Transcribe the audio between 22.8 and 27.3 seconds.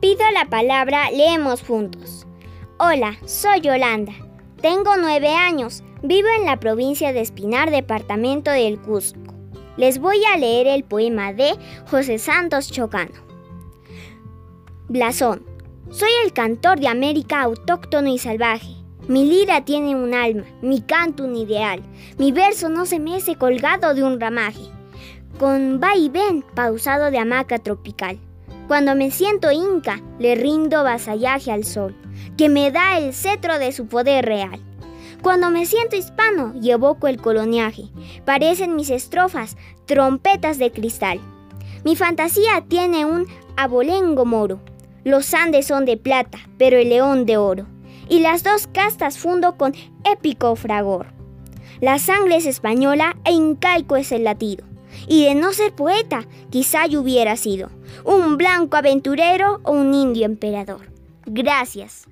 se mece colgado de un ramaje, con va y ven pausado de